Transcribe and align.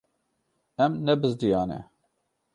Em 0.85 0.91
nebizdiyane. 1.05 1.79